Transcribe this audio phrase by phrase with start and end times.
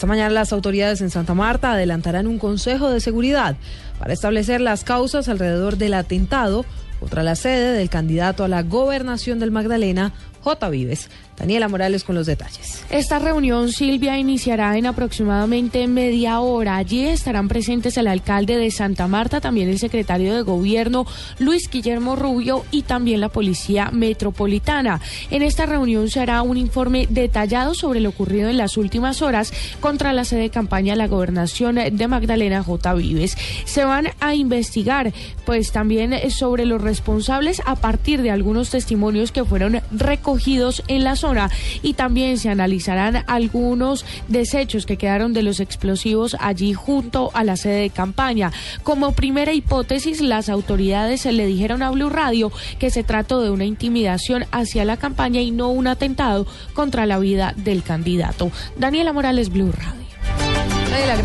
[0.00, 3.56] Esta mañana las autoridades en Santa Marta adelantarán un consejo de seguridad
[3.98, 6.64] para establecer las causas alrededor del atentado
[7.00, 10.12] contra la sede del candidato a la gobernación del Magdalena,
[10.42, 10.68] J.
[10.68, 11.08] Vives.
[11.40, 12.84] Daniela Morales con los detalles.
[12.90, 16.76] Esta reunión, Silvia, iniciará en aproximadamente media hora.
[16.76, 21.06] Allí estarán presentes el alcalde de Santa Marta, también el secretario de Gobierno,
[21.38, 25.00] Luis Guillermo Rubio, y también la Policía Metropolitana.
[25.30, 29.50] En esta reunión se hará un informe detallado sobre lo ocurrido en las últimas horas
[29.80, 32.92] contra la sede de campaña de la gobernación de Magdalena J.
[32.92, 33.38] Vives.
[33.64, 35.14] Se van a investigar,
[35.46, 41.14] pues también sobre los responsables a partir de algunos testimonios que fueron recogidos en la
[41.14, 41.48] zona
[41.82, 47.56] y también se analizarán algunos desechos que quedaron de los explosivos allí junto a la
[47.56, 48.50] sede de campaña.
[48.82, 53.66] Como primera hipótesis, las autoridades le dijeron a Blue Radio que se trató de una
[53.66, 56.44] intimidación hacia la campaña y no un atentado
[56.74, 58.50] contra la vida del candidato.
[58.76, 59.99] Daniela Morales, Blue Radio.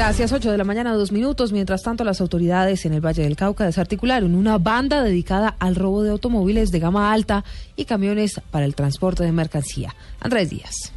[0.06, 0.32] Gracias.
[0.34, 1.52] 8 de la mañana, dos minutos.
[1.52, 6.04] Mientras tanto, las autoridades en el Valle del Cauca desarticularon una banda dedicada al robo
[6.04, 7.44] de automóviles de gama alta
[7.76, 9.96] y camiones para el transporte de mercancía.
[10.20, 10.95] Andrés Díaz.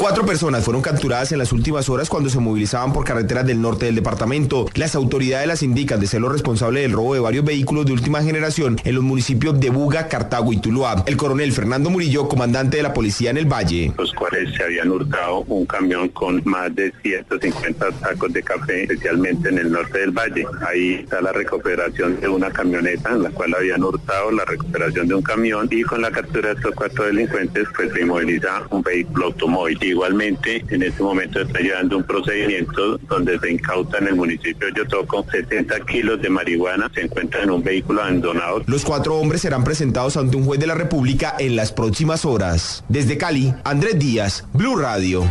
[0.00, 3.84] Cuatro personas fueron capturadas en las últimas horas cuando se movilizaban por carreteras del norte
[3.84, 4.64] del departamento.
[4.74, 8.22] Las autoridades las indican de ser los responsables del robo de varios vehículos de última
[8.22, 11.04] generación en los municipios de Buga, Cartago y Tuluá.
[11.06, 13.92] El coronel Fernando Murillo, comandante de la policía en el Valle.
[13.98, 19.50] Los cuales se habían hurtado un camión con más de 150 sacos de café, especialmente
[19.50, 20.46] en el norte del Valle.
[20.66, 25.14] Ahí está la recuperación de una camioneta en la cual habían hurtado, la recuperación de
[25.14, 29.26] un camión y con la captura de estos cuatro delincuentes pues se inmoviliza un vehículo
[29.26, 29.89] automóvil.
[29.90, 34.72] Igualmente, en este momento está llevando un procedimiento donde se incauta en el municipio de
[34.72, 38.62] Yotoco 70 kilos de marihuana, se encuentra en un vehículo abandonado.
[38.66, 42.84] Los cuatro hombres serán presentados ante un juez de la República en las próximas horas.
[42.88, 45.24] Desde Cali, Andrés Díaz, Blue Radio.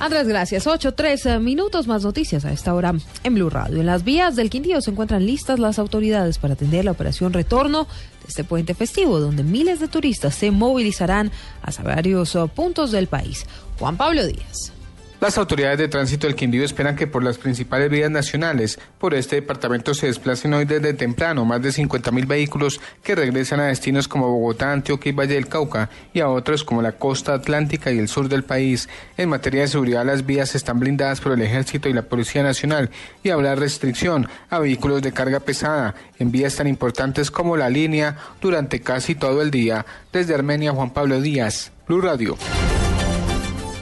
[0.00, 0.68] Andrés, gracias.
[0.68, 3.80] 8, 13 minutos más noticias a esta hora en Blue Radio.
[3.80, 7.84] En las vías del Quindío se encuentran listas las autoridades para atender la operación retorno
[7.84, 11.32] de este puente festivo, donde miles de turistas se movilizarán
[11.62, 13.44] hacia varios uh, puntos del país.
[13.80, 14.72] Juan Pablo Díaz.
[15.20, 19.34] Las autoridades de tránsito del Quindío esperan que por las principales vías nacionales por este
[19.34, 24.06] departamento se desplacen hoy desde temprano más de 50 mil vehículos que regresan a destinos
[24.06, 27.98] como Bogotá, Antioquia y Valle del Cauca y a otros como la costa atlántica y
[27.98, 28.88] el sur del país.
[29.16, 32.90] En materia de seguridad las vías están blindadas por el Ejército y la Policía Nacional
[33.24, 38.16] y habrá restricción a vehículos de carga pesada en vías tan importantes como la línea
[38.40, 39.84] durante casi todo el día.
[40.12, 42.38] Desde Armenia, Juan Pablo Díaz, Blue Radio.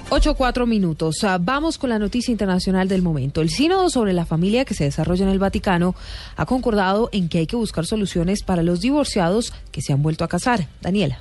[0.09, 1.25] 8 cuatro minutos.
[1.25, 3.41] Ah, vamos con la noticia internacional del momento.
[3.41, 5.97] El sínodo sobre la familia que se desarrolla en el Vaticano
[6.37, 10.23] ha concordado en que hay que buscar soluciones para los divorciados que se han vuelto
[10.23, 10.69] a casar.
[10.81, 11.19] Daniela.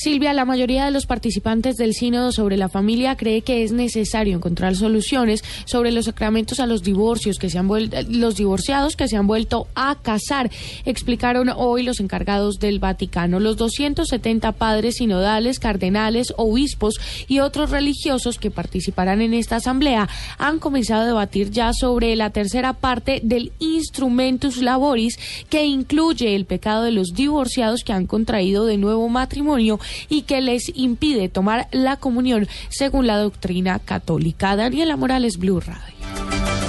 [0.00, 4.36] Silvia, la mayoría de los participantes del sínodo sobre la familia cree que es necesario
[4.36, 9.16] encontrar soluciones sobre los sacramentos a los divorcios que se han los divorciados que se
[9.16, 10.52] han vuelto a casar,
[10.84, 13.40] explicaron hoy los encargados del Vaticano.
[13.40, 16.94] Los 270 padres sinodales, cardenales, obispos
[17.26, 20.08] y otros religiosos que participarán en esta asamblea
[20.38, 25.18] han comenzado a debatir ya sobre la tercera parte del Instrumentus Laboris
[25.50, 30.40] que incluye el pecado de los divorciados que han contraído de nuevo matrimonio y que
[30.40, 34.56] les impide tomar la comunión según la doctrina católica.
[34.56, 35.98] Daniela Morales, Blue Radio.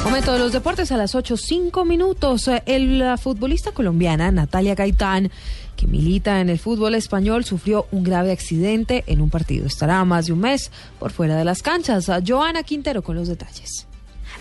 [0.03, 2.49] Momento de los deportes a las 8, 5 minutos.
[2.65, 5.29] El futbolista colombiana Natalia Gaitán,
[5.75, 9.67] que milita en el fútbol español, sufrió un grave accidente en un partido.
[9.67, 12.09] Estará más de un mes por fuera de las canchas.
[12.25, 13.88] Joana Quintero con los detalles.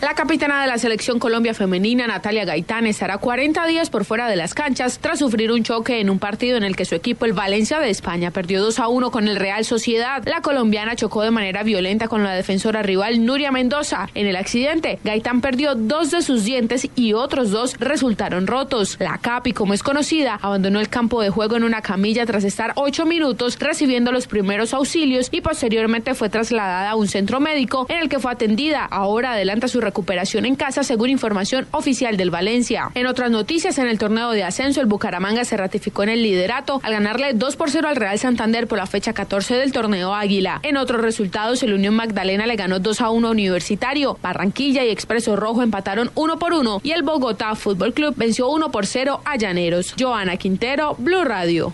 [0.00, 4.36] La capitana de la selección Colombia femenina, Natalia Gaitán, estará 40 días por fuera de
[4.36, 7.32] las canchas tras sufrir un choque en un partido en el que su equipo, el
[7.32, 10.22] Valencia de España, perdió 2 a 1 con el Real Sociedad.
[10.24, 14.08] La colombiana chocó de manera violenta con la defensora rival Nuria Mendoza.
[14.14, 18.98] En el accidente, Gaitán perdió dos de sus dientes y otros dos resultaron rotos.
[19.00, 22.72] La Capi, como es conocida, abandonó el campo de juego en una camilla tras estar
[22.76, 27.98] ocho minutos recibiendo los primeros auxilios y posteriormente fue trasladada a un centro médico en
[27.98, 28.84] el que fue atendida.
[28.84, 32.90] Ahora adelanta su recuperación en casa, según información oficial del Valencia.
[32.94, 36.80] En otras noticias, en el torneo de ascenso, el Bucaramanga se ratificó en el liderato
[36.82, 40.60] al ganarle 2 por 0 al Real Santander por la fecha 14 del torneo Águila.
[40.62, 44.90] En otros resultados, el Unión Magdalena le ganó 2 a 1 a Universitario, Barranquilla y
[44.90, 49.22] Expreso Rojo empataron 1 por 1 y el Bogotá Fútbol Club venció 1 por 0
[49.24, 49.94] a Llaneros.
[49.98, 51.72] Joana Quintero, Blue Radio.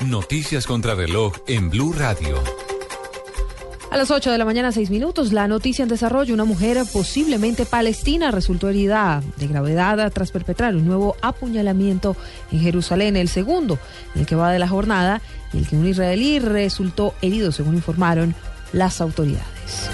[0.00, 2.42] Noticias contra reloj en Blue Radio.
[3.90, 6.34] A las 8 de la mañana, 6 minutos, la noticia en desarrollo.
[6.34, 12.14] Una mujer posiblemente palestina resultó herida de gravedad tras perpetrar un nuevo apuñalamiento
[12.52, 13.78] en Jerusalén, el segundo,
[14.14, 15.22] en el que va de la jornada,
[15.54, 18.34] y el que un israelí resultó herido, según informaron
[18.74, 19.88] las autoridades.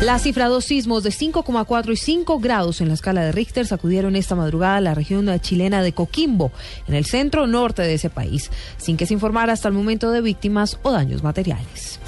[0.00, 4.14] La cifra dos sismos de 5,4 y 5 grados en la escala de Richter sacudieron
[4.14, 6.52] esta madrugada a la región chilena de Coquimbo,
[6.86, 10.20] en el centro norte de ese país, sin que se informara hasta el momento de
[10.20, 11.98] víctimas o daños materiales.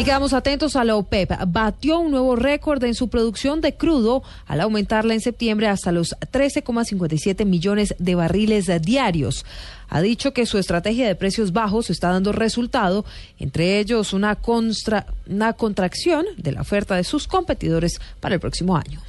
[0.00, 1.30] Y quedamos atentos a la OPEP.
[1.48, 6.16] Batió un nuevo récord en su producción de crudo al aumentarla en septiembre hasta los
[6.32, 9.44] 13,57 millones de barriles diarios.
[9.90, 13.04] Ha dicho que su estrategia de precios bajos está dando resultado,
[13.38, 14.38] entre ellos una,
[15.28, 19.02] una contracción de la oferta de sus competidores para el próximo año.